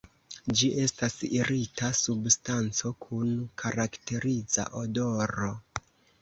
[0.59, 3.29] Ĝi estas irita substanco kun
[3.65, 5.53] karakteriza odoro.